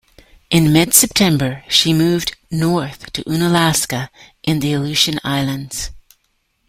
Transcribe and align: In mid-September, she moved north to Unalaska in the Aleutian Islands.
In 0.49 0.73
mid-September, 0.73 1.63
she 1.69 1.93
moved 1.93 2.35
north 2.49 3.13
to 3.13 3.23
Unalaska 3.29 4.09
in 4.41 4.59
the 4.59 4.73
Aleutian 4.73 5.19
Islands. 5.23 5.91